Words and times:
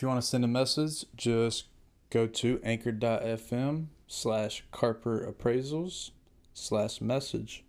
If 0.00 0.02
you 0.02 0.08
want 0.08 0.22
to 0.22 0.26
send 0.26 0.46
a 0.46 0.48
message, 0.48 1.04
just 1.14 1.66
go 2.08 2.26
to 2.26 2.58
anchor.fm 2.64 3.88
slash 4.06 4.64
Carper 4.72 5.30
Appraisals 5.30 6.12
slash 6.54 7.02
message. 7.02 7.64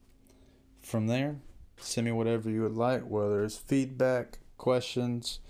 From 0.79 1.07
there, 1.07 1.41
send 1.75 2.05
me 2.05 2.13
whatever 2.13 2.49
you 2.49 2.61
would 2.61 2.77
like, 2.77 3.01
whether 3.01 3.43
it's 3.43 3.57
feedback, 3.57 4.39
questions, 4.57 5.41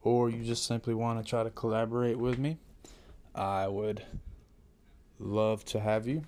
or 0.00 0.30
you 0.30 0.44
just 0.44 0.64
simply 0.64 0.94
want 0.94 1.20
to 1.20 1.28
try 1.28 1.42
to 1.42 1.50
collaborate 1.50 2.18
with 2.18 2.38
me. 2.38 2.58
I 3.34 3.66
would 3.66 4.04
love 5.18 5.64
to 5.64 5.80
have 5.80 6.06
you. 6.06 6.22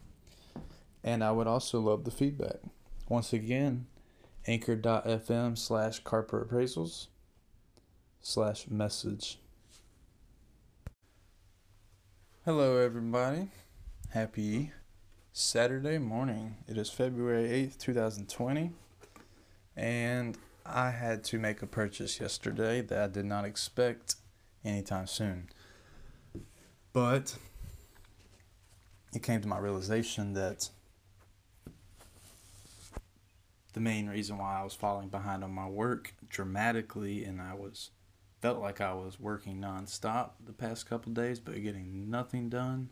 And 1.04 1.22
I 1.22 1.30
would 1.30 1.46
also 1.46 1.78
love 1.78 2.02
the 2.02 2.10
feedback. 2.10 2.56
Once 3.08 3.32
again, 3.32 3.86
anchor.fm 4.48 5.56
slash 5.56 6.00
Carper 6.00 6.44
Appraisals 6.44 7.06
slash 8.20 8.66
message. 8.66 9.38
Hello, 12.46 12.78
everybody. 12.78 13.48
Happy 14.08 14.72
Saturday 15.30 15.98
morning. 15.98 16.56
It 16.66 16.78
is 16.78 16.88
February 16.88 17.50
8th, 17.50 17.76
2020. 17.76 18.72
And 19.76 20.38
I 20.64 20.88
had 20.88 21.22
to 21.24 21.38
make 21.38 21.60
a 21.60 21.66
purchase 21.66 22.18
yesterday 22.18 22.80
that 22.80 22.98
I 22.98 23.08
did 23.08 23.26
not 23.26 23.44
expect 23.44 24.14
anytime 24.64 25.06
soon. 25.06 25.50
But 26.94 27.36
it 29.12 29.22
came 29.22 29.42
to 29.42 29.48
my 29.48 29.58
realization 29.58 30.32
that 30.32 30.70
the 33.74 33.80
main 33.80 34.08
reason 34.08 34.38
why 34.38 34.60
I 34.60 34.64
was 34.64 34.72
falling 34.72 35.10
behind 35.10 35.44
on 35.44 35.52
my 35.52 35.68
work 35.68 36.14
dramatically 36.30 37.22
and 37.22 37.38
I 37.38 37.52
was 37.52 37.90
felt 38.40 38.58
like 38.58 38.80
I 38.80 38.94
was 38.94 39.20
working 39.20 39.60
nonstop 39.60 40.30
the 40.44 40.52
past 40.52 40.88
couple 40.88 41.12
days 41.12 41.38
but 41.38 41.62
getting 41.62 42.10
nothing 42.10 42.48
done 42.48 42.90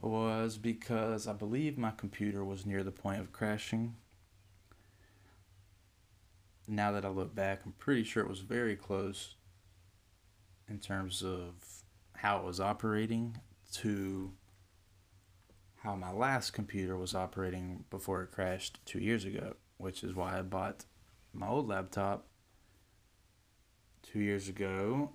was 0.00 0.58
because 0.58 1.26
I 1.26 1.32
believe 1.32 1.76
my 1.76 1.90
computer 1.90 2.44
was 2.44 2.64
near 2.64 2.84
the 2.84 2.92
point 2.92 3.20
of 3.20 3.32
crashing. 3.32 3.96
Now 6.68 6.92
that 6.92 7.04
I 7.04 7.08
look 7.08 7.34
back, 7.34 7.62
I'm 7.64 7.72
pretty 7.72 8.04
sure 8.04 8.22
it 8.22 8.28
was 8.28 8.40
very 8.40 8.76
close 8.76 9.34
in 10.68 10.78
terms 10.78 11.22
of 11.22 11.54
how 12.14 12.38
it 12.38 12.44
was 12.44 12.60
operating 12.60 13.38
to 13.72 14.32
how 15.82 15.96
my 15.96 16.12
last 16.12 16.52
computer 16.52 16.96
was 16.96 17.14
operating 17.14 17.84
before 17.90 18.22
it 18.22 18.32
crashed 18.32 18.84
two 18.84 18.98
years 18.98 19.24
ago, 19.24 19.54
which 19.78 20.04
is 20.04 20.14
why 20.14 20.38
I 20.38 20.42
bought 20.42 20.84
my 21.32 21.48
old 21.48 21.68
laptop 21.68 22.27
two 24.12 24.20
years 24.20 24.48
ago 24.48 25.10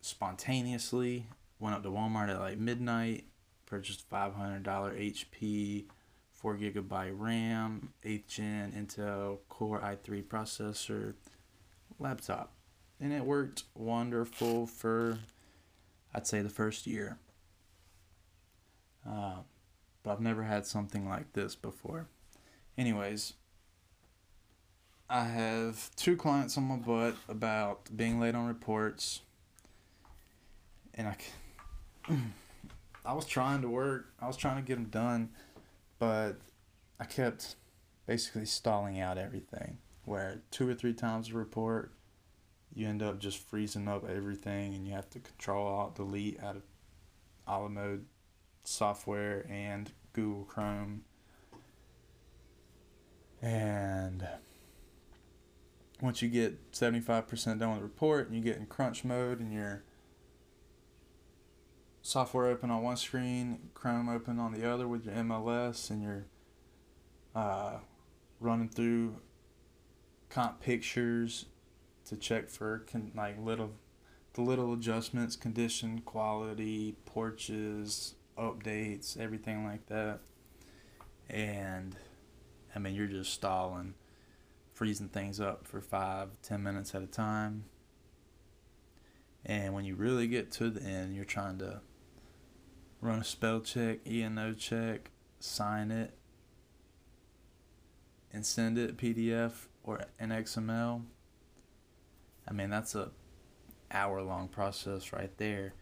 spontaneously. 0.00 1.26
Went 1.58 1.76
up 1.76 1.82
to 1.82 1.90
Walmart 1.90 2.28
at 2.28 2.40
like 2.40 2.58
midnight, 2.58 3.24
purchased 3.66 4.08
$500 4.10 4.64
HP, 4.64 5.84
4 6.32 6.56
gigabyte 6.56 7.14
RAM, 7.16 7.92
8th 8.04 8.26
gen 8.26 8.72
Intel 8.72 9.38
Core 9.48 9.80
i3 9.80 10.24
processor 10.24 11.14
laptop. 11.98 12.52
And 13.00 13.12
it 13.12 13.24
worked 13.24 13.64
wonderful 13.74 14.66
for, 14.66 15.18
I'd 16.14 16.26
say, 16.26 16.42
the 16.42 16.48
first 16.48 16.86
year. 16.86 17.18
Uh, 19.08 19.36
but 20.02 20.12
I've 20.12 20.20
never 20.20 20.42
had 20.42 20.66
something 20.66 21.08
like 21.08 21.32
this 21.32 21.54
before. 21.54 22.06
Anyways, 22.76 23.34
I 25.14 25.24
have 25.24 25.94
two 25.94 26.16
clients 26.16 26.56
on 26.56 26.64
my 26.64 26.76
butt 26.76 27.14
about 27.28 27.94
being 27.94 28.18
late 28.18 28.34
on 28.34 28.46
reports, 28.46 29.20
and 30.94 31.06
I, 31.06 31.16
I 33.04 33.12
was 33.12 33.26
trying 33.26 33.60
to 33.60 33.68
work. 33.68 34.06
I 34.22 34.26
was 34.26 34.38
trying 34.38 34.56
to 34.56 34.62
get 34.62 34.76
them 34.76 34.86
done, 34.86 35.28
but 35.98 36.38
I 36.98 37.04
kept 37.04 37.56
basically 38.06 38.46
stalling 38.46 39.00
out 39.00 39.18
everything. 39.18 39.76
Where 40.06 40.40
two 40.50 40.66
or 40.66 40.72
three 40.72 40.94
times 40.94 41.28
a 41.28 41.34
report, 41.34 41.92
you 42.74 42.88
end 42.88 43.02
up 43.02 43.18
just 43.18 43.36
freezing 43.36 43.88
up 43.88 44.08
everything, 44.08 44.72
and 44.72 44.88
you 44.88 44.94
have 44.94 45.10
to 45.10 45.20
control 45.20 45.66
alt 45.66 45.94
delete 45.94 46.42
out 46.42 46.56
of 46.56 46.62
a 47.46 47.60
la 47.60 47.68
mode 47.68 48.06
software 48.64 49.44
and 49.50 49.92
Google 50.14 50.44
Chrome. 50.44 51.04
And 53.42 54.26
once 56.02 56.20
you 56.20 56.28
get 56.28 56.72
75% 56.72 57.60
done 57.60 57.70
with 57.70 57.78
the 57.78 57.84
report 57.84 58.26
and 58.26 58.36
you 58.36 58.42
get 58.42 58.56
in 58.56 58.66
crunch 58.66 59.04
mode 59.04 59.38
and 59.38 59.52
your 59.52 59.84
software 62.02 62.46
open 62.46 62.70
on 62.70 62.82
one 62.82 62.96
screen, 62.96 63.70
Chrome 63.72 64.08
open 64.08 64.40
on 64.40 64.52
the 64.52 64.68
other 64.68 64.88
with 64.88 65.06
your 65.06 65.14
MLS, 65.14 65.90
and 65.90 66.02
you're 66.02 66.26
uh, 67.34 67.76
running 68.40 68.68
through 68.68 69.16
comp 70.28 70.60
pictures 70.60 71.46
to 72.06 72.16
check 72.16 72.50
for 72.50 72.80
con- 72.90 73.12
like 73.14 73.38
little 73.38 73.70
the 74.34 74.42
little 74.42 74.72
adjustments, 74.72 75.36
condition, 75.36 76.00
quality, 76.00 76.96
porches, 77.04 78.14
updates, 78.36 79.18
everything 79.18 79.64
like 79.64 79.86
that. 79.86 80.20
And 81.28 81.94
I 82.74 82.78
mean, 82.78 82.94
you're 82.94 83.06
just 83.06 83.32
stalling, 83.32 83.94
freezing 84.82 85.06
things 85.06 85.38
up 85.38 85.64
for 85.64 85.80
five, 85.80 86.28
ten 86.42 86.60
minutes 86.60 86.92
at 86.92 87.02
a 87.02 87.06
time. 87.06 87.66
And 89.46 89.74
when 89.74 89.84
you 89.84 89.94
really 89.94 90.26
get 90.26 90.50
to 90.54 90.70
the 90.70 90.82
end, 90.82 91.14
you're 91.14 91.24
trying 91.24 91.58
to 91.58 91.82
run 93.00 93.20
a 93.20 93.24
spell 93.24 93.60
check, 93.60 94.00
E&O 94.04 94.54
check, 94.54 95.12
sign 95.38 95.92
it, 95.92 96.18
and 98.32 98.44
send 98.44 98.76
it 98.76 98.96
PDF 98.96 99.68
or 99.84 100.00
an 100.18 100.30
XML. 100.30 101.04
I 102.48 102.52
mean, 102.52 102.68
that's 102.68 102.96
a 102.96 103.12
hour 103.92 104.20
long 104.20 104.48
process 104.48 105.12
right 105.12 105.30
there. 105.38 105.74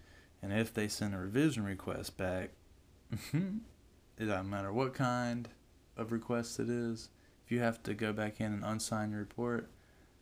And 0.42 0.52
if 0.52 0.74
they 0.74 0.88
send 0.88 1.14
a 1.14 1.18
revision 1.18 1.64
request 1.64 2.18
back, 2.18 2.50
it 3.32 4.26
doesn't 4.26 4.50
matter 4.50 4.70
what 4.70 4.92
kind 4.92 5.48
of 5.96 6.12
request 6.12 6.60
it 6.60 6.68
is. 6.68 7.08
If 7.50 7.54
you 7.54 7.62
have 7.62 7.82
to 7.82 7.94
go 7.94 8.12
back 8.12 8.40
in 8.40 8.52
and 8.52 8.62
unsign 8.62 9.10
your 9.10 9.18
report, 9.18 9.68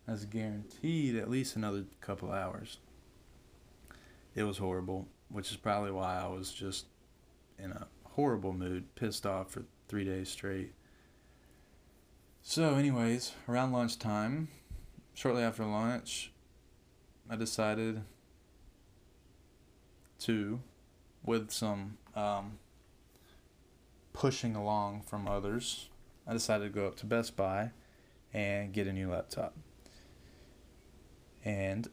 that's 0.06 0.24
guaranteed 0.24 1.14
at 1.14 1.28
least 1.28 1.56
another 1.56 1.84
couple 2.00 2.32
hours. 2.32 2.78
It 4.34 4.44
was 4.44 4.56
horrible, 4.56 5.08
which 5.28 5.50
is 5.50 5.58
probably 5.58 5.90
why 5.90 6.18
I 6.18 6.26
was 6.26 6.50
just 6.50 6.86
in 7.58 7.72
a 7.72 7.86
horrible 8.04 8.54
mood, 8.54 8.94
pissed 8.94 9.26
off 9.26 9.50
for 9.50 9.64
three 9.88 10.06
days 10.06 10.30
straight. 10.30 10.72
So, 12.40 12.76
anyways, 12.76 13.32
around 13.46 13.72
lunchtime, 13.72 14.48
shortly 15.12 15.42
after 15.42 15.66
lunch, 15.66 16.32
I 17.28 17.36
decided 17.36 18.04
to, 20.20 20.60
with 21.22 21.50
some 21.50 21.98
um, 22.16 22.58
pushing 24.14 24.56
along 24.56 25.02
from 25.02 25.28
others, 25.28 25.90
I 26.28 26.32
decided 26.34 26.64
to 26.64 26.70
go 26.70 26.86
up 26.86 26.96
to 26.96 27.06
Best 27.06 27.36
Buy 27.36 27.70
and 28.34 28.72
get 28.72 28.86
a 28.86 28.92
new 28.92 29.10
laptop. 29.10 29.56
And 31.44 31.88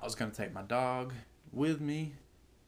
I 0.00 0.04
was 0.04 0.14
going 0.14 0.30
to 0.30 0.36
take 0.36 0.52
my 0.52 0.62
dog 0.62 1.14
with 1.52 1.80
me. 1.80 2.14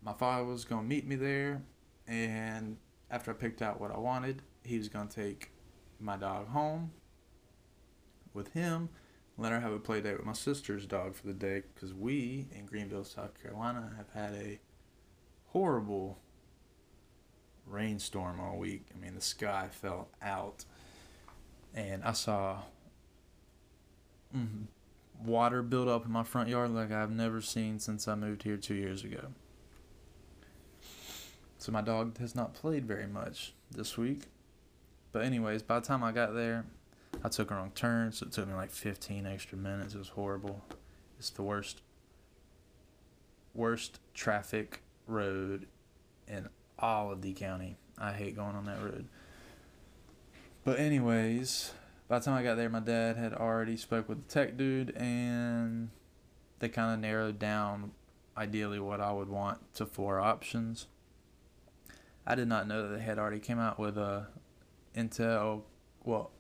My 0.03 0.13
father 0.13 0.45
was 0.45 0.65
going 0.65 0.83
to 0.83 0.89
meet 0.89 1.07
me 1.07 1.17
there. 1.17 1.63
And 2.07 2.77
after 3.11 3.33
I 3.33 3.35
picked 3.35 3.61
out 3.61 3.81
what 3.81 3.91
I 3.91 3.99
wanted, 3.99 4.43
he 4.63 4.79
was 4.79 4.89
going 4.89 5.09
to 5.09 5.15
take 5.15 5.51
my 5.99 6.17
dog 6.17 6.49
home 6.49 6.93
with 8.33 8.53
him 8.53 8.89
let 9.39 9.53
her 9.53 9.61
have 9.61 9.73
a 9.73 9.79
play 9.79 10.01
date 10.01 10.17
with 10.17 10.27
my 10.27 10.33
sister's 10.33 10.85
dog 10.85 11.15
for 11.15 11.29
the 11.29 11.33
day 11.33 11.63
because 11.73 11.95
we 11.95 12.49
in 12.51 12.67
Greenville, 12.67 13.05
South 13.05 13.41
Carolina, 13.41 13.93
have 13.97 14.11
had 14.13 14.35
a 14.35 14.59
horrible 15.47 16.19
rainstorm 17.71 18.41
all 18.41 18.59
week. 18.59 18.87
I 18.95 18.99
mean, 18.99 19.15
the 19.15 19.21
sky 19.21 19.69
fell 19.71 20.09
out, 20.23 20.65
and 21.75 22.03
I 22.05 22.13
saw 22.13 22.59
mm, 24.37 24.67
water 25.25 25.63
build 25.63 25.89
up 25.89 26.05
in 26.05 26.13
my 26.13 26.25
front 26.25 26.49
yard 26.49 26.71
like 26.71 26.93
I've 26.93 27.11
never 27.11 27.41
seen 27.41 27.79
since 27.79 28.09
I 28.09 28.15
moved 28.15 28.43
here 28.43 28.57
two 28.57 28.75
years 28.75 29.05
ago. 29.05 29.29
So 31.59 31.73
my 31.73 31.83
dog 31.83 32.19
has 32.19 32.35
not 32.35 32.55
played 32.55 32.87
very 32.87 33.07
much 33.07 33.53
this 33.71 33.99
week. 33.99 34.23
But 35.13 35.25
anyways, 35.25 35.63
by 35.63 35.81
the 35.81 35.87
time 35.87 36.05
I 36.05 36.13
got 36.13 36.35
there, 36.35 36.65
I 37.25 37.29
took 37.29 37.51
a 37.51 37.55
wrong 37.55 37.73
turn, 37.75 38.13
so 38.13 38.27
it 38.27 38.33
took 38.33 38.47
me 38.47 38.55
like 38.55 38.71
15 38.71 39.27
extra 39.27 39.59
minutes. 39.59 39.95
It 39.95 39.99
was 39.99 40.11
horrible. 40.11 40.63
It's 41.19 41.31
the 41.31 41.43
worst, 41.43 41.83
worst 43.55 43.99
traffic 44.15 44.83
road 45.07 45.67
in 46.29 46.49
all 46.79 47.11
of 47.11 47.23
the 47.23 47.33
county. 47.33 47.77
I 47.99 48.13
hate 48.13 48.37
going 48.37 48.55
on 48.55 48.65
that 48.67 48.83
road. 48.83 49.07
But 50.65 50.79
anyways, 50.79 51.73
by 52.09 52.19
the 52.19 52.25
time 52.25 52.35
I 52.35 52.43
got 52.43 52.57
there, 52.57 52.69
my 52.69 52.81
dad 52.81 53.17
had 53.17 53.33
already 53.33 53.77
spoke 53.77 54.09
with 54.09 54.27
the 54.27 54.33
tech 54.33 54.57
dude, 54.57 54.97
and 54.97 55.91
they 56.59 56.69
kind 56.69 56.95
of 56.95 57.01
narrowed 57.01 57.39
down 57.39 57.93
ideally 58.37 58.79
what 58.79 59.01
I 59.01 59.13
would 59.13 59.29
want 59.29 59.75
to 59.75 59.87
four 59.87 60.21
options. 60.21 60.87
I 62.27 62.35
did 62.35 62.49
not 62.49 62.69
know 62.69 62.83
that 62.83 62.97
they 62.97 63.03
had 63.03 63.19
already 63.19 63.41
came 63.41 63.59
out 63.59 63.79
with 63.79 63.97
a 63.97 64.29
Intel, 64.95 65.63
well, 66.05 66.31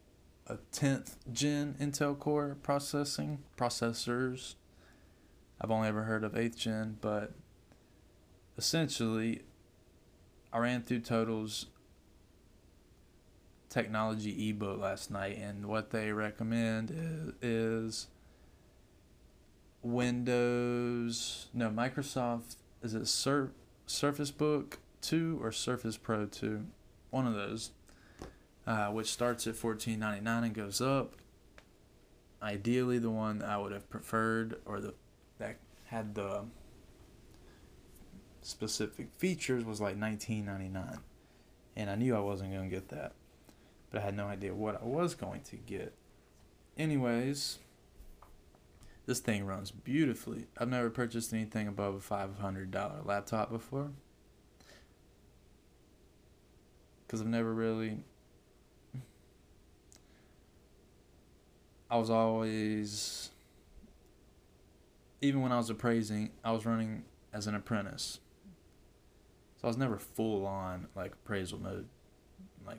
a 0.46 0.56
10th 0.72 1.16
gen 1.32 1.76
Intel 1.80 2.18
Core 2.18 2.56
processing 2.62 3.40
processors. 3.56 4.54
I've 5.60 5.70
only 5.70 5.88
ever 5.88 6.04
heard 6.04 6.24
of 6.24 6.32
8th 6.32 6.56
gen, 6.56 6.98
but 7.00 7.32
essentially, 8.56 9.42
I 10.52 10.58
ran 10.58 10.82
through 10.82 11.00
Total's 11.00 11.66
technology 13.68 14.48
ebook 14.48 14.80
last 14.80 15.10
night, 15.10 15.38
and 15.38 15.66
what 15.66 15.90
they 15.90 16.12
recommend 16.12 16.90
is, 16.90 17.32
is 17.42 18.06
Windows, 19.82 21.48
no, 21.52 21.68
Microsoft, 21.70 22.56
is 22.82 22.94
it 22.94 23.06
Sur- 23.06 23.52
Surface 23.86 24.30
Book 24.30 24.78
2 25.02 25.38
or 25.42 25.52
Surface 25.52 25.96
Pro 25.96 26.26
2? 26.26 26.66
One 27.10 27.26
of 27.26 27.34
those, 27.34 27.70
uh, 28.66 28.88
which 28.88 29.10
starts 29.10 29.46
at 29.46 29.54
$14.99 29.54 30.44
and 30.44 30.54
goes 30.54 30.80
up. 30.80 31.14
Ideally, 32.42 32.98
the 32.98 33.10
one 33.10 33.42
I 33.42 33.58
would 33.58 33.72
have 33.72 33.90
preferred, 33.90 34.60
or 34.64 34.80
the 34.80 34.94
that 35.38 35.56
had 35.86 36.14
the 36.14 36.44
specific 38.48 39.08
features, 39.18 39.64
was 39.64 39.80
like 39.80 39.98
$19.99, 39.98 41.00
and 41.76 41.90
I 41.90 41.94
knew 41.94 42.16
I 42.16 42.20
wasn't 42.20 42.52
going 42.52 42.68
to 42.68 42.74
get 42.74 42.88
that, 42.88 43.12
but 43.90 44.00
I 44.00 44.04
had 44.04 44.16
no 44.16 44.26
idea 44.26 44.54
what 44.54 44.80
I 44.80 44.84
was 44.86 45.14
going 45.14 45.42
to 45.42 45.56
get. 45.56 45.92
Anyways, 46.78 47.58
this 49.04 49.20
thing 49.20 49.44
runs 49.44 49.70
beautifully. 49.70 50.46
I've 50.56 50.68
never 50.68 50.88
purchased 50.88 51.32
anything 51.32 51.68
above 51.68 51.94
a 51.94 52.14
$500 52.14 53.06
laptop 53.06 53.50
before. 53.50 53.90
Because 57.06 57.20
I've 57.20 57.26
never 57.26 57.52
really. 57.52 57.98
I 61.90 61.98
was 61.98 62.08
always. 62.08 63.30
Even 65.20 65.42
when 65.42 65.52
I 65.52 65.56
was 65.56 65.68
appraising, 65.68 66.30
I 66.44 66.52
was 66.52 66.64
running 66.64 67.04
as 67.32 67.46
an 67.46 67.54
apprentice. 67.54 68.20
I 69.68 69.70
was 69.70 69.76
never 69.76 69.98
full 69.98 70.46
on 70.46 70.88
like 70.96 71.12
appraisal 71.12 71.58
mode. 71.58 71.88
Like 72.66 72.78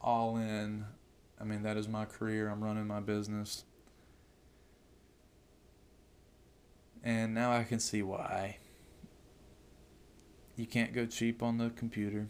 all 0.00 0.36
in. 0.36 0.84
I 1.40 1.42
mean, 1.42 1.64
that 1.64 1.76
is 1.76 1.88
my 1.88 2.04
career. 2.04 2.48
I'm 2.48 2.62
running 2.62 2.86
my 2.86 3.00
business. 3.00 3.64
And 7.02 7.34
now 7.34 7.50
I 7.50 7.64
can 7.64 7.80
see 7.80 8.00
why. 8.00 8.58
You 10.54 10.66
can't 10.66 10.92
go 10.92 11.04
cheap 11.04 11.42
on 11.42 11.58
the 11.58 11.70
computer. 11.70 12.28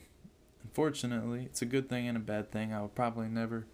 Unfortunately, 0.62 1.42
it's 1.44 1.60
a 1.60 1.66
good 1.66 1.90
thing 1.90 2.08
and 2.08 2.16
a 2.16 2.20
bad 2.20 2.50
thing. 2.50 2.72
I 2.72 2.80
will 2.80 2.88
probably 2.88 3.28
never, 3.28 3.66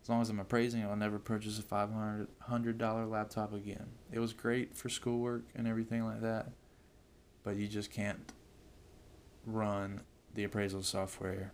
as 0.00 0.08
long 0.08 0.22
as 0.22 0.30
I'm 0.30 0.38
appraising, 0.38 0.84
I'll 0.84 0.94
never 0.94 1.18
purchase 1.18 1.58
a 1.58 1.62
$500 1.64 3.10
laptop 3.10 3.52
again. 3.52 3.88
It 4.12 4.20
was 4.20 4.32
great 4.32 4.76
for 4.76 4.88
schoolwork 4.88 5.42
and 5.56 5.66
everything 5.66 6.04
like 6.04 6.20
that, 6.20 6.52
but 7.42 7.56
you 7.56 7.66
just 7.66 7.90
can't 7.90 8.32
run 9.46 10.02
the 10.34 10.44
appraisal 10.44 10.82
software 10.82 11.52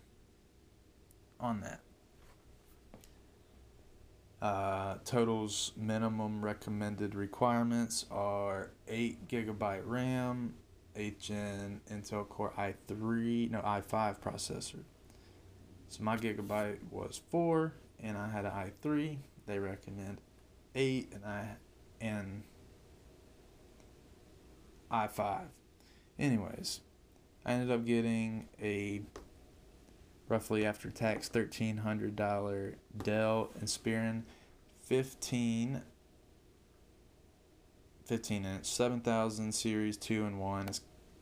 on 1.39 1.61
that. 1.61 1.79
Uh, 4.41 4.97
Total's 5.05 5.71
minimum 5.77 6.43
recommended 6.43 7.15
requirements 7.15 8.05
are 8.11 8.71
8 8.89 9.29
gigabyte 9.29 9.83
RAM, 9.85 10.55
8 10.97 11.19
gen 11.19 11.81
Intel 11.89 12.27
Core 12.27 12.51
i3, 12.57 13.51
no, 13.51 13.61
i5 13.61 14.19
processor. 14.19 14.83
So 15.87 16.03
my 16.03 16.17
gigabyte 16.17 16.79
was 16.91 17.21
4 17.29 17.73
and 18.01 18.17
I 18.17 18.27
had 18.27 18.43
an 18.43 18.51
i3. 18.51 19.17
They 19.45 19.59
recommend 19.59 20.19
8 20.75 21.13
and 21.13 21.25
I 21.25 21.47
and 22.01 22.43
i5. 24.91 25.43
Anyways, 26.19 26.81
I 27.45 27.53
ended 27.53 27.71
up 27.71 27.85
getting 27.85 28.47
a 28.61 29.01
roughly 30.29 30.65
after 30.65 30.89
tax 30.89 31.29
$1,300 31.29 32.75
Dell 33.03 33.49
Inspiron 33.61 34.23
15 34.83 35.81
15 38.05 38.45
inch 38.45 38.65
7000 38.65 39.51
series 39.53 39.95
2 39.95 40.25
and 40.25 40.39
1 40.39 40.69
is 40.69 40.81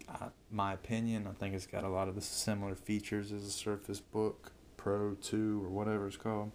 uh, 0.10 0.30
my 0.50 0.74
opinion 0.74 1.28
i 1.28 1.34
think 1.34 1.54
it's 1.54 1.68
got 1.68 1.84
a 1.84 1.88
lot 1.88 2.08
of 2.08 2.16
the 2.16 2.22
similar 2.22 2.74
features 2.74 3.32
as 3.32 3.44
a 3.44 3.52
surface 3.52 4.00
book 4.00 4.52
pro 4.82 5.14
2 5.14 5.64
or 5.64 5.70
whatever 5.70 6.08
it's 6.08 6.18
called. 6.18 6.52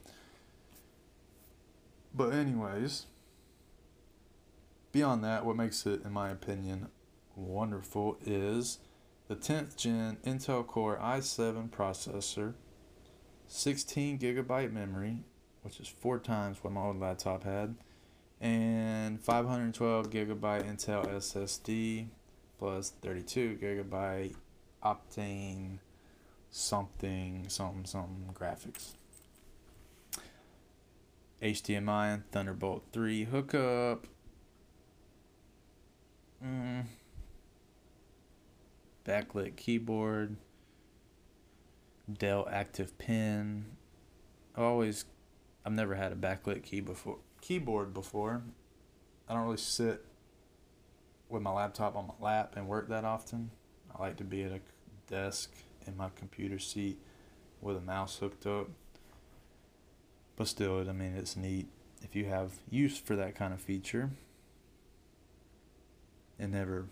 But 2.13 2.33
anyways 2.33 3.07
beyond 4.91 5.23
that 5.23 5.45
what 5.45 5.57
makes 5.57 5.87
it 5.87 6.03
in 6.05 6.13
my 6.13 6.31
opinion 6.31 6.89
wonderful 7.37 8.17
is 8.25 8.79
the 9.29 9.37
10th 9.37 9.77
gen 9.77 10.19
Intel 10.25 10.67
Core 10.67 10.99
i7 11.03 11.69
processor, 11.71 12.55
16 13.49 14.19
gigabyte 14.19 14.73
memory, 14.73 15.25
which 15.63 15.81
is 15.81 15.89
four 15.89 16.19
times 16.19 16.63
what 16.63 16.73
my 16.73 16.81
old 16.81 17.01
laptop 17.01 17.45
had, 17.45 17.75
and 18.41 19.21
512 19.21 20.11
gigabyte 20.11 20.65
Intel 20.65 21.07
SSD 21.07 22.07
plus 22.59 22.91
32 23.03 23.59
gigabyte 23.61 24.35
Optane 24.85 25.79
something 26.51 27.47
something 27.49 27.85
something 27.85 28.31
graphics. 28.33 28.93
HDMI 31.43 32.15
and 32.15 32.31
Thunderbolt 32.31 32.85
3 32.93 33.25
hookup. 33.25 34.07
Mm 36.45 36.85
backlit 39.07 39.57
keyboard, 39.57 40.37
Dell 42.13 42.49
Active 42.51 42.97
Pen. 42.99 43.67
I've 44.57 44.65
always, 44.65 45.05
I've 45.65 45.73
never 45.73 45.95
had 45.95 46.13
a 46.13 46.17
backlit 46.17 46.63
key 46.63 46.81
before 46.81 47.19
keyboard 47.41 47.95
before. 47.95 48.43
I 49.29 49.35
don't 49.35 49.45
really 49.45 49.57
sit 49.57 50.05
with 51.29 51.43
my 51.43 51.53
laptop 51.53 51.97
on 51.97 52.07
my 52.07 52.27
lap 52.27 52.55
and 52.57 52.67
work 52.67 52.89
that 52.89 53.05
often. 53.05 53.51
I 53.95 54.03
like 54.03 54.17
to 54.17 54.25
be 54.25 54.43
at 54.43 54.53
a 54.53 54.61
desk 55.09 55.53
in 55.87 55.97
my 55.97 56.11
computer 56.15 56.59
seat 56.59 56.99
with 57.61 57.77
a 57.77 57.81
mouse 57.81 58.19
hooked 58.19 58.47
up. 58.47 58.69
But 60.37 60.49
still, 60.49 60.89
I 60.89 60.93
mean, 60.93 61.15
it's 61.17 61.37
neat 61.37 61.69
if 62.03 62.15
you 62.15 62.27
have 62.27 62.61
use 62.71 62.99
for 62.99 63.17
that 63.17 63.35
kind 63.35 63.55
of 63.55 63.61
feature 63.61 64.11
and 66.39 66.53
never 66.53 66.87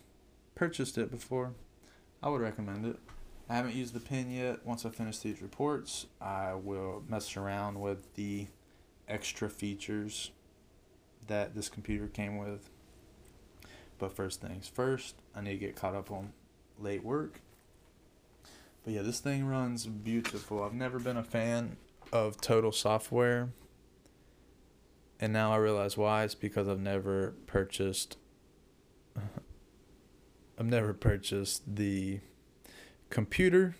purchased 0.54 0.96
it 0.96 1.10
before. 1.10 1.52
I 2.24 2.28
would 2.30 2.40
recommend 2.40 2.86
it. 2.86 2.96
I 3.50 3.54
haven't 3.56 3.74
used 3.74 3.92
the 3.92 4.00
pen 4.00 4.30
yet. 4.30 4.64
Once 4.64 4.86
I 4.86 4.88
finish 4.88 5.18
these 5.18 5.42
reports, 5.42 6.06
I 6.22 6.54
will 6.54 7.04
mess 7.06 7.36
around 7.36 7.78
with 7.78 8.14
the 8.14 8.46
extra 9.06 9.50
features 9.50 10.30
that 11.26 11.54
this 11.54 11.68
computer 11.68 12.08
came 12.08 12.38
with. 12.38 12.70
But 13.98 14.16
first 14.16 14.40
things 14.40 14.66
first, 14.66 15.16
I 15.36 15.42
need 15.42 15.50
to 15.50 15.58
get 15.58 15.76
caught 15.76 15.94
up 15.94 16.10
on 16.10 16.32
late 16.78 17.04
work. 17.04 17.42
But 18.84 18.94
yeah, 18.94 19.02
this 19.02 19.20
thing 19.20 19.44
runs 19.44 19.84
beautiful. 19.84 20.62
I've 20.62 20.72
never 20.72 20.98
been 20.98 21.18
a 21.18 21.22
fan 21.22 21.76
of 22.10 22.40
Total 22.40 22.72
Software. 22.72 23.50
And 25.20 25.30
now 25.30 25.52
I 25.52 25.56
realize 25.56 25.98
why. 25.98 26.24
It's 26.24 26.34
because 26.34 26.68
I've 26.68 26.80
never 26.80 27.34
purchased 27.46 28.16
I've 30.64 30.70
never 30.70 30.94
purchased 30.94 31.76
the 31.76 32.20
computer 33.10 33.76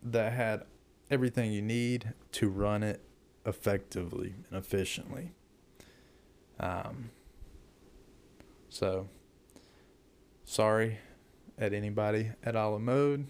that 0.00 0.32
had 0.32 0.62
everything 1.10 1.50
you 1.50 1.60
need 1.60 2.14
to 2.30 2.48
run 2.48 2.84
it 2.84 3.02
effectively 3.44 4.34
and 4.48 4.56
efficiently. 4.56 5.32
Um, 6.60 7.10
so, 8.68 9.08
sorry 10.44 10.98
at 11.58 11.72
anybody 11.72 12.30
at 12.44 12.54
Ala 12.54 12.78
Mode 12.78 13.26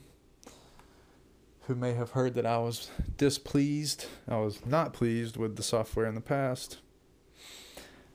who 1.69 1.75
may 1.75 1.95
have 1.95 2.11
heard 2.11 2.35
that 2.35 2.45
I 2.45 2.59
was 2.59 2.91
displeased. 3.17 4.05
I 4.29 4.37
was 4.37 4.67
not 4.67 4.93
pleased 4.93 5.39
with 5.39 5.57
the 5.57 5.63
software 5.63 6.05
in 6.05 6.15
the 6.15 6.21
past. 6.21 6.81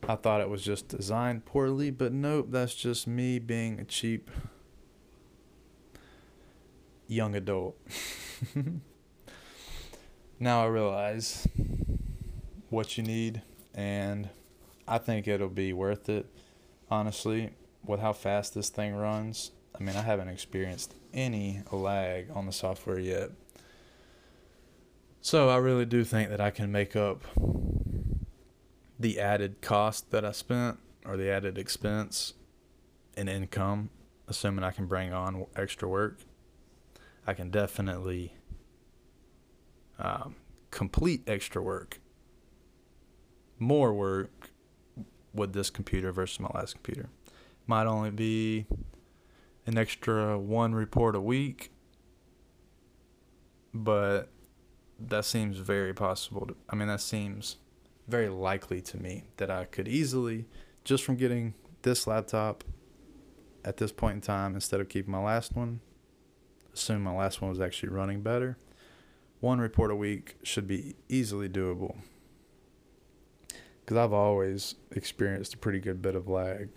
I 0.08 0.16
thought 0.16 0.42
it 0.42 0.50
was 0.50 0.64
just 0.64 0.90
designed 0.90 1.46
poorly, 1.46 1.90
but 1.90 2.12
nope, 2.12 2.48
that's 2.50 2.76
just 2.76 3.08
me 3.08 3.40
being 3.40 3.80
a 3.80 3.86
cheap 3.86 4.30
young 7.08 7.36
adult. 7.36 7.78
now 10.40 10.64
I 10.64 10.68
realize 10.68 11.48
what 12.70 12.98
you 12.98 13.04
need, 13.04 13.42
and 13.74 14.30
I 14.88 14.98
think 14.98 15.28
it'll 15.28 15.48
be 15.48 15.72
worth 15.72 16.10
it. 16.10 16.26
honestly, 16.92 17.52
with 17.86 18.02
how 18.02 18.14
fast 18.14 18.54
this 18.54 18.70
thing 18.70 18.96
runs, 18.96 19.52
I 19.78 19.84
mean, 19.84 19.96
I 19.96 20.02
haven't 20.02 20.28
experienced 20.28 20.94
any 21.14 21.62
lag 21.72 22.28
on 22.34 22.46
the 22.46 22.52
software 22.52 23.00
yet. 23.00 23.32
So 25.22 25.50
I 25.50 25.56
really 25.58 25.86
do 25.86 26.04
think 26.04 26.30
that 26.30 26.42
I 26.42 26.50
can 26.50 26.72
make 26.72 26.96
up 26.96 27.24
the 29.04 29.20
added 29.20 29.60
cost 29.60 30.12
that 30.12 30.24
I 30.24 30.32
spent 30.32 30.80
or 31.06 31.18
the 31.18 31.30
added 31.30 31.58
expense 31.58 32.36
in 33.18 33.28
income, 33.28 33.90
assuming 34.30 34.64
I 34.64 34.72
can 34.72 34.88
bring 34.88 35.12
on 35.12 35.46
extra 35.58 35.90
work. 35.90 36.20
I 37.28 37.34
can 37.34 37.50
definitely 37.50 38.34
um, 40.00 40.36
complete 40.72 41.24
extra 41.28 41.62
work, 41.62 42.00
more 43.60 43.94
work 43.94 44.52
with 45.34 45.52
this 45.52 45.70
computer 45.70 46.14
versus 46.14 46.40
my 46.40 46.50
last 46.56 46.76
computer. 46.76 47.10
Might 47.68 47.88
only 47.88 48.10
be 48.10 48.68
an 49.66 49.78
extra 49.78 50.40
one 50.40 50.74
report 50.74 51.14
a 51.14 51.22
week, 51.22 51.74
but 53.74 54.30
that 54.98 55.26
seems 55.26 55.58
very 55.58 55.94
possible. 55.94 56.48
To, 56.48 56.56
I 56.70 56.78
mean, 56.78 56.88
that 56.88 57.02
seems 57.02 57.58
very 58.08 58.30
likely 58.30 58.82
to 58.82 58.98
me 58.98 59.24
that 59.38 59.50
I 59.50 59.66
could 59.66 59.88
easily, 59.88 60.46
just 60.84 61.04
from 61.04 61.16
getting 61.16 61.54
this 61.84 62.08
laptop 62.08 62.64
at 63.66 63.78
this 63.78 63.92
point 63.92 64.16
in 64.16 64.22
time, 64.22 64.56
instead 64.56 64.82
of 64.82 64.90
keeping 64.90 65.12
my 65.12 65.22
last 65.22 65.56
one, 65.56 65.80
assume 66.74 67.04
my 67.04 67.14
last 67.14 67.42
one 67.42 67.50
was 67.50 67.62
actually 67.62 67.90
running 67.90 68.22
better, 68.22 68.58
one 69.40 69.60
report 69.60 69.92
a 69.92 69.96
week 69.96 70.36
should 70.44 70.68
be 70.68 70.96
easily 71.10 71.50
doable. 71.50 71.98
Because 73.82 73.98
I've 73.98 74.14
always 74.14 74.76
experienced 74.92 75.54
a 75.54 75.58
pretty 75.58 75.80
good 75.80 76.02
bit 76.02 76.16
of 76.16 76.28
lag, 76.28 76.70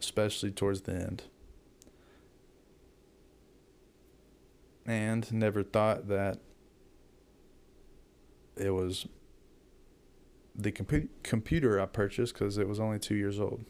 especially 0.00 0.50
towards 0.50 0.82
the 0.82 0.94
end. 0.94 1.24
And 4.86 5.30
never 5.32 5.62
thought 5.62 6.08
that 6.08 6.38
it 8.56 8.70
was 8.70 9.06
the 10.54 10.72
compu- 10.72 11.08
computer 11.22 11.80
I 11.80 11.86
purchased 11.86 12.34
because 12.34 12.58
it 12.58 12.68
was 12.68 12.78
only 12.78 12.98
two 12.98 13.14
years 13.14 13.40
old. 13.40 13.64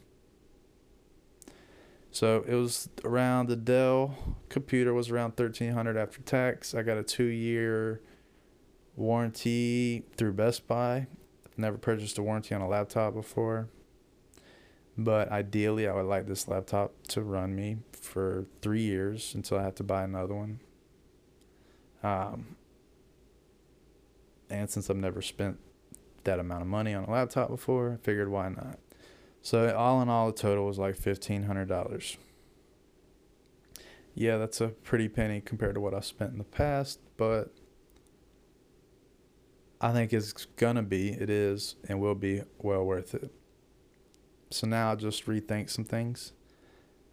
So 2.11 2.45
it 2.47 2.55
was 2.55 2.91
around 3.05 3.49
the 3.49 3.57
Dell 3.57 4.37
computer 4.49 4.93
was 4.93 5.11
around 5.11 5.37
thirteen 5.37 5.73
hundred 5.73 5.97
after 5.97 6.21
tax. 6.21 6.75
I 6.75 6.83
got 6.83 6.99
a 6.99 7.03
two 7.03 7.25
year 7.25 8.03
warranty 8.97 10.05
through 10.17 10.35
Best 10.35 10.69
Buy. 10.69 11.07
I've 11.47 11.59
never 11.59 11.79
purchased 11.79 12.19
a 12.19 12.23
warranty 12.23 12.55
on 12.55 12.61
a 12.61 12.69
laptop 12.69 13.15
before. 13.15 13.69
But 14.99 15.31
ideally 15.33 15.89
I 15.89 15.95
would 15.95 16.05
like 16.05 16.27
this 16.27 16.49
laptop 16.49 16.93
to 17.09 17.23
run 17.23 17.57
me 17.57 17.79
for 17.93 18.45
three 18.61 18.83
years 18.83 19.35
until 19.35 19.59
I 19.59 19.63
have 19.63 19.75
to 19.77 19.83
buy 19.83 20.03
another 20.03 20.35
one. 20.35 20.61
Um, 22.03 22.57
and 24.51 24.69
since 24.69 24.91
I've 24.91 24.97
never 24.97 25.23
spent 25.23 25.59
that 26.25 26.39
amount 26.39 26.63
of 26.63 26.69
money 26.69 26.95
on 26.95 27.05
a 27.05 27.11
laptop 27.11 27.49
before, 27.49 27.93
I 27.93 28.05
figured 28.05 28.29
why 28.29 28.49
not. 28.49 28.79
So 29.43 29.75
all 29.75 30.01
in 30.03 30.09
all, 30.09 30.27
the 30.27 30.33
total 30.33 30.67
was 30.67 30.79
like 30.79 30.97
fifteen 30.97 31.45
hundred 31.45 31.69
dollars. 31.69 32.17
Yeah, 34.15 34.37
that's 34.37 34.61
a 34.61 34.69
pretty 34.69 35.09
penny 35.09 35.41
compared 35.41 35.75
to 35.75 35.81
what 35.81 35.95
I've 35.95 36.05
spent 36.05 36.33
in 36.33 36.39
the 36.39 36.45
past, 36.45 37.01
but 37.17 37.55
I 39.81 39.93
think 39.93 40.13
it's 40.13 40.33
gonna 40.57 40.83
be, 40.83 41.09
it 41.09 41.31
is, 41.31 41.77
and 41.89 42.01
will 42.01 42.15
be 42.15 42.43
well 42.59 42.85
worth 42.85 43.15
it. 43.15 43.31
So 44.51 44.67
now 44.67 44.91
I'll 44.91 44.97
just 44.97 45.27
rethink 45.27 45.71
some 45.71 45.85
things. 45.85 46.33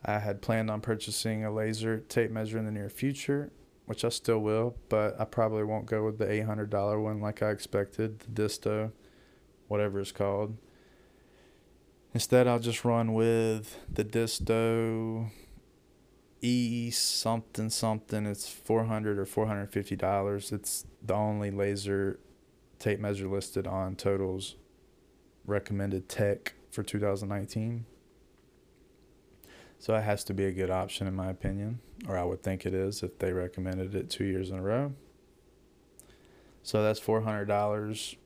I 0.05 0.19
had 0.19 0.41
planned 0.41 0.69
on 0.69 0.81
purchasing 0.81 1.43
a 1.43 1.51
laser 1.51 1.99
tape 1.99 2.31
measure 2.31 2.57
in 2.57 2.65
the 2.65 2.71
near 2.71 2.89
future, 2.89 3.51
which 3.89 4.05
I 4.05 4.09
still 4.09 4.37
will, 4.37 4.75
but 4.87 5.19
I 5.19 5.25
probably 5.25 5.63
won't 5.63 5.87
go 5.87 6.05
with 6.05 6.19
the 6.19 6.31
eight 6.31 6.45
hundred 6.45 6.69
dollar 6.69 7.01
one 7.01 7.19
like 7.21 7.41
I 7.41 7.49
expected, 7.49 8.19
the 8.19 8.27
Disto, 8.27 8.91
whatever 9.67 9.99
it's 9.99 10.11
called. 10.11 10.55
Instead, 12.13 12.45
I'll 12.45 12.59
just 12.59 12.85
run 12.85 13.13
with 13.15 13.79
the 13.91 14.03
Disto 14.03 15.31
E 16.39 16.91
something 16.91 17.71
something. 17.71 18.27
It's 18.27 18.47
four 18.47 18.83
hundred 18.83 19.17
or 19.17 19.25
four 19.25 19.47
hundred 19.47 19.71
fifty 19.71 19.95
dollars. 19.95 20.51
It's 20.51 20.85
the 21.01 21.15
only 21.15 21.49
laser 21.49 22.19
tape 22.77 22.99
measure 22.99 23.27
listed 23.27 23.65
on 23.65 23.95
Total's 23.95 24.55
recommended 25.47 26.07
tech 26.07 26.53
for 26.69 26.83
2019. 26.83 27.87
So 29.79 29.95
it 29.95 30.01
has 30.01 30.23
to 30.25 30.33
be 30.33 30.45
a 30.45 30.51
good 30.51 30.69
option 30.69 31.07
in 31.07 31.15
my 31.15 31.29
opinion, 31.29 31.79
or 32.07 32.17
I 32.17 32.23
would 32.25 32.43
think 32.43 32.65
it 32.65 32.73
is 32.73 33.01
if 33.01 33.17
they 33.17 33.31
recommended 33.31 33.95
it 33.95 34.09
two 34.09 34.25
years 34.25 34.49
in 34.49 34.59
a 34.59 34.61
row. 34.61 34.93
So 36.63 36.83
that's 36.83 36.99
four 36.99 37.21
hundred 37.21 37.45
dollars 37.45 38.17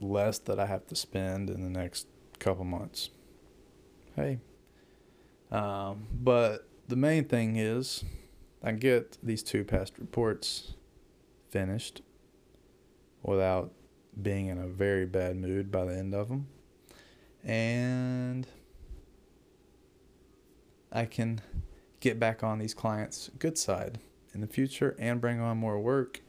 less 0.00 0.38
that 0.38 0.60
I 0.60 0.66
have 0.66 0.86
to 0.86 0.96
spend 0.96 1.50
in 1.50 1.62
the 1.62 1.70
next 1.70 2.06
couple 2.38 2.64
months. 2.64 3.10
Hey. 4.14 4.38
Um, 5.50 6.06
but 6.12 6.68
the 6.88 6.96
main 6.96 7.24
thing 7.24 7.56
is 7.56 8.04
I 8.62 8.72
get 8.72 9.18
these 9.22 9.42
two 9.42 9.64
past 9.64 9.94
reports 9.98 10.74
finished 11.50 12.02
without 13.22 13.72
being 14.20 14.46
in 14.46 14.58
a 14.58 14.66
very 14.66 15.06
bad 15.06 15.36
mood 15.36 15.72
by 15.72 15.84
the 15.84 15.96
end 15.96 16.14
of 16.14 16.28
them. 16.28 16.46
And 17.42 18.46
I 20.94 21.06
can 21.06 21.40
get 21.98 22.20
back 22.20 22.44
on 22.44 22.60
these 22.60 22.72
clients' 22.72 23.28
good 23.38 23.58
side 23.58 23.98
in 24.32 24.40
the 24.40 24.46
future 24.46 24.94
and 24.96 25.20
bring 25.20 25.40
on 25.40 25.58
more 25.58 25.80
work, 25.80 26.20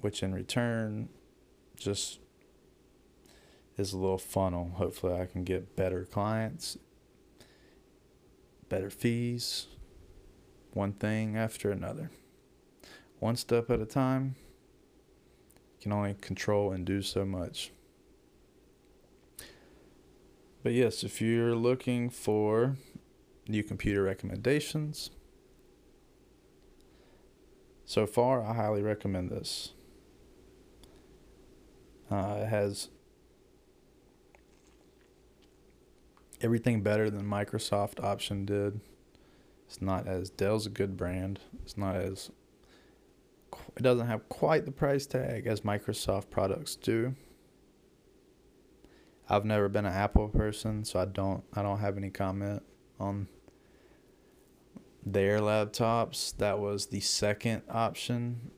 which 0.00 0.22
in 0.22 0.34
return 0.34 1.08
just 1.76 2.20
is 3.78 3.94
a 3.94 3.98
little 3.98 4.18
funnel. 4.18 4.72
Hopefully, 4.74 5.14
I 5.18 5.24
can 5.24 5.44
get 5.44 5.74
better 5.76 6.04
clients, 6.04 6.76
better 8.68 8.90
fees, 8.90 9.66
one 10.74 10.92
thing 10.92 11.38
after 11.38 11.70
another. 11.70 12.10
One 13.18 13.36
step 13.36 13.70
at 13.70 13.80
a 13.80 13.86
time. 13.86 14.34
You 15.78 15.84
can 15.84 15.92
only 15.92 16.14
control 16.20 16.72
and 16.72 16.84
do 16.84 17.00
so 17.00 17.24
much. 17.24 17.72
But 20.64 20.72
yes, 20.72 21.04
if 21.04 21.20
you're 21.20 21.54
looking 21.54 22.08
for 22.08 22.76
new 23.46 23.62
computer 23.62 24.02
recommendations, 24.02 25.10
so 27.84 28.06
far 28.06 28.42
I 28.42 28.54
highly 28.54 28.82
recommend 28.82 29.28
this. 29.28 29.74
Uh, 32.10 32.38
it 32.40 32.46
has 32.46 32.88
everything 36.40 36.80
better 36.80 37.10
than 37.10 37.26
Microsoft 37.26 38.02
option 38.02 38.46
did. 38.46 38.80
It's 39.66 39.82
not 39.82 40.08
as 40.08 40.30
Dell's 40.30 40.64
a 40.66 40.70
good 40.70 40.96
brand. 40.96 41.40
It's 41.62 41.76
not 41.76 41.96
as 41.96 42.30
it 43.76 43.82
doesn't 43.82 44.06
have 44.06 44.30
quite 44.30 44.64
the 44.64 44.72
price 44.72 45.04
tag 45.04 45.46
as 45.46 45.60
Microsoft 45.60 46.30
products 46.30 46.74
do. 46.74 47.16
I've 49.28 49.44
never 49.44 49.68
been 49.68 49.86
an 49.86 49.92
Apple 49.92 50.28
person, 50.28 50.84
so 50.84 51.00
I 51.00 51.06
don't 51.06 51.42
I 51.54 51.62
don't 51.62 51.78
have 51.78 51.96
any 51.96 52.10
comment 52.10 52.62
on 53.00 53.28
their 55.04 55.40
laptops. 55.40 56.36
That 56.36 56.58
was 56.58 56.86
the 56.86 57.00
second 57.00 57.62
option 57.70 58.50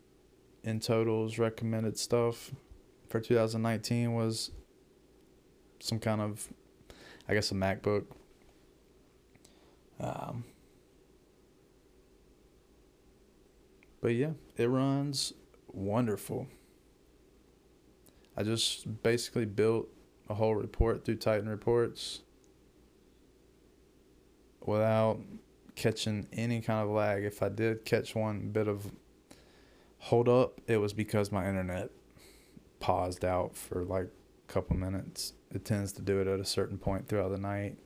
in 0.65 0.81
Total's 0.81 1.39
recommended 1.39 1.99
stuff 1.99 2.51
for 3.09 3.21
2019 3.21 4.15
was 4.15 4.51
some 5.79 6.01
kind 6.01 6.21
of 6.21 6.49
I 7.29 7.35
guess 7.35 7.51
a 7.53 7.55
MacBook. 7.55 8.07
Um, 9.99 10.45
but 14.01 14.15
yeah, 14.15 14.33
it 14.57 14.67
runs 14.67 15.33
wonderful. 15.69 16.49
I 18.37 18.43
just 18.43 19.03
basically 19.03 19.47
built 19.47 19.89
a 20.29 20.35
whole 20.35 20.55
report 20.55 21.05
through 21.05 21.17
Titan 21.17 21.49
Reports 21.49 22.21
without 24.65 25.21
catching 25.75 26.27
any 26.33 26.61
kind 26.61 26.83
of 26.83 26.91
lag. 26.95 27.25
If 27.25 27.43
I 27.43 27.49
did 27.49 27.85
catch 27.85 28.15
one 28.15 28.49
bit 28.49 28.69
of 28.69 28.91
hold 29.99 30.29
up, 30.29 30.61
it 30.67 30.79
was 30.79 30.93
because 30.93 31.31
my 31.31 31.49
internet 31.49 31.91
paused 32.81 33.25
out 33.25 33.57
for 33.57 33.85
like 33.85 34.09
a 34.49 34.53
couple 34.53 34.77
minutes 34.77 35.33
it 35.57 35.65
tends 35.65 35.93
to 35.93 36.03
do 36.03 36.21
it 36.21 36.27
at 36.27 36.41
a 36.41 36.45
certain 36.45 36.79
point 36.79 37.09
throughout 37.09 37.31
the 37.31 37.39
night. 37.39 37.79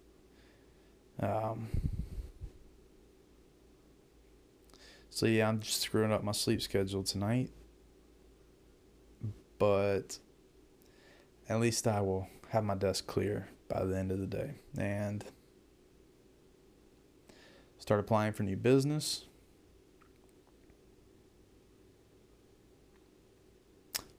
Um, 1.20 1.68
so 5.10 5.26
yeah, 5.26 5.48
I'm 5.48 5.60
just 5.60 5.80
screwing 5.80 6.12
up 6.12 6.24
my 6.24 6.32
sleep 6.32 6.62
schedule 6.62 7.02
tonight. 7.02 7.50
But 9.58 10.18
at 11.50 11.58
least 11.58 11.88
I 11.88 12.00
will 12.00 12.28
have 12.50 12.62
my 12.62 12.76
desk 12.76 13.08
clear 13.08 13.48
by 13.68 13.84
the 13.84 13.98
end 13.98 14.12
of 14.12 14.20
the 14.20 14.26
day 14.26 14.52
and 14.78 15.24
start 17.76 17.98
applying 17.98 18.32
for 18.32 18.44
new 18.44 18.56
business. 18.56 19.24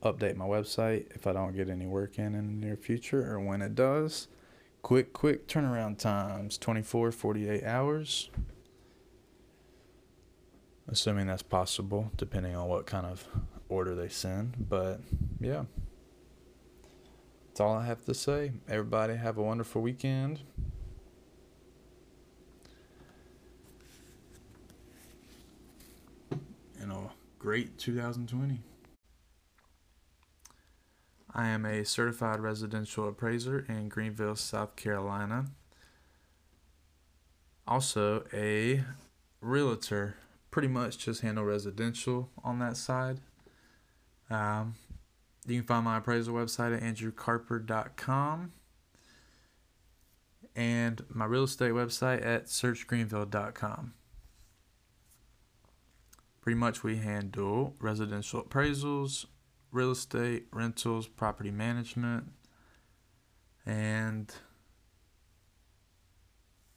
Update 0.03 0.35
my 0.35 0.45
website 0.45 1.05
if 1.15 1.25
I 1.25 1.31
don't 1.31 1.55
get 1.55 1.69
any 1.69 1.85
work 1.85 2.19
in 2.19 2.35
in 2.35 2.47
the 2.47 2.65
near 2.65 2.75
future 2.75 3.31
or 3.31 3.39
when 3.39 3.61
it 3.61 3.75
does. 3.75 4.27
Quick, 4.81 5.13
quick 5.13 5.47
turnaround 5.47 5.99
times 5.99 6.57
24, 6.57 7.13
48 7.13 7.63
hours. 7.63 8.29
Assuming 10.89 11.27
that's 11.27 11.43
possible, 11.43 12.11
depending 12.17 12.55
on 12.55 12.67
what 12.67 12.85
kind 12.85 13.05
of 13.05 13.25
order 13.69 13.95
they 13.95 14.09
send. 14.09 14.67
But 14.67 14.99
yeah. 15.39 15.63
That's 17.51 17.59
all 17.59 17.75
I 17.75 17.85
have 17.85 18.05
to 18.05 18.13
say. 18.13 18.53
Everybody 18.69 19.17
have 19.17 19.37
a 19.37 19.43
wonderful 19.43 19.81
weekend. 19.81 20.39
And 26.79 26.93
a 26.93 27.09
great 27.37 27.77
2020. 27.77 28.61
I 31.33 31.47
am 31.47 31.65
a 31.65 31.83
certified 31.83 32.39
residential 32.39 33.09
appraiser 33.09 33.65
in 33.67 33.89
Greenville, 33.89 34.37
South 34.37 34.77
Carolina. 34.77 35.47
Also, 37.67 38.23
a 38.31 38.85
realtor. 39.41 40.15
Pretty 40.51 40.69
much 40.69 40.99
just 40.99 41.19
handle 41.19 41.43
residential 41.43 42.29
on 42.45 42.59
that 42.59 42.77
side. 42.77 43.19
Um, 44.29 44.75
you 45.47 45.57
can 45.57 45.63
find 45.63 45.85
my 45.85 45.97
appraisal 45.97 46.35
website 46.35 46.75
at 46.75 46.83
andrewcarper.com 46.83 48.51
and 50.55 51.05
my 51.09 51.25
real 51.25 51.43
estate 51.43 51.71
website 51.71 52.25
at 52.25 52.45
searchgreenville.com. 52.45 53.93
Pretty 56.41 56.57
much, 56.57 56.83
we 56.83 56.97
handle 56.97 57.75
residential 57.79 58.43
appraisals, 58.43 59.25
real 59.71 59.91
estate, 59.91 60.47
rentals, 60.51 61.07
property 61.07 61.51
management, 61.51 62.31
and 63.65 64.33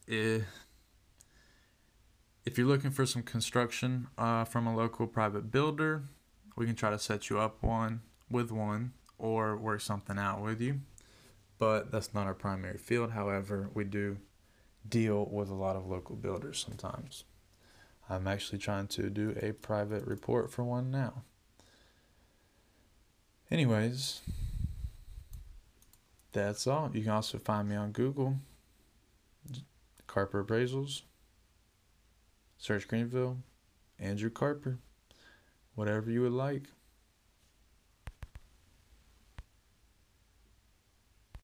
if, 0.06 0.44
if 2.44 2.58
you're 2.58 2.66
looking 2.66 2.90
for 2.90 3.06
some 3.06 3.22
construction 3.22 4.08
uh, 4.18 4.44
from 4.44 4.66
a 4.66 4.76
local 4.76 5.06
private 5.06 5.50
builder, 5.50 6.04
we 6.56 6.66
can 6.66 6.74
try 6.74 6.90
to 6.90 6.98
set 6.98 7.30
you 7.30 7.38
up 7.38 7.62
one 7.62 8.02
with 8.30 8.50
one 8.50 8.92
or 9.18 9.56
work 9.56 9.80
something 9.80 10.18
out 10.18 10.42
with 10.42 10.60
you. 10.60 10.80
But 11.58 11.90
that's 11.90 12.12
not 12.12 12.26
our 12.26 12.34
primary 12.34 12.78
field. 12.78 13.12
However, 13.12 13.70
we 13.74 13.84
do 13.84 14.18
deal 14.88 15.26
with 15.30 15.48
a 15.48 15.54
lot 15.54 15.76
of 15.76 15.86
local 15.86 16.16
builders 16.16 16.64
sometimes. 16.64 17.24
I'm 18.08 18.26
actually 18.26 18.58
trying 18.58 18.88
to 18.88 19.08
do 19.08 19.36
a 19.40 19.52
private 19.52 20.04
report 20.06 20.50
for 20.50 20.62
one 20.62 20.90
now. 20.90 21.22
Anyways, 23.50 24.20
that's 26.32 26.66
all. 26.66 26.90
You 26.92 27.02
can 27.02 27.12
also 27.12 27.38
find 27.38 27.68
me 27.68 27.76
on 27.76 27.92
Google, 27.92 28.36
Carper 30.06 30.44
Appraisals, 30.44 31.02
search 32.58 32.88
Greenville, 32.88 33.38
Andrew 33.98 34.30
Carper, 34.30 34.78
whatever 35.74 36.10
you 36.10 36.22
would 36.22 36.32
like. 36.32 36.64